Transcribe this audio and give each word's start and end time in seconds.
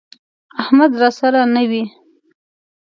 احمد 0.61 0.91
راسره 1.01 1.41
نه 1.55 1.63
وي، 1.69 1.83